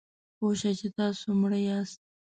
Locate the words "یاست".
1.67-1.99